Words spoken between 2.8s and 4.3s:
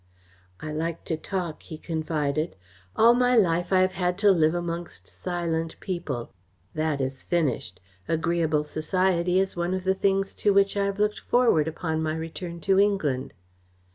"All my life I have had